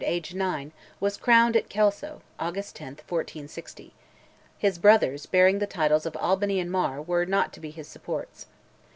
aged 0.03 0.33
nine, 0.33 0.71
was 0.99 1.15
crowned 1.15 1.55
at 1.55 1.69
Kelso 1.69 2.23
(August 2.39 2.75
10, 2.77 2.87
1460); 3.07 3.93
his 4.57 4.79
brothers, 4.79 5.27
bearing 5.27 5.59
the 5.59 5.67
titles 5.67 6.07
of 6.07 6.17
Albany 6.17 6.59
and 6.59 6.71
Mar, 6.71 6.99
were 6.99 7.23
not 7.27 7.53
to 7.53 7.59
be 7.59 7.69
his 7.69 7.87
supports. 7.87 8.47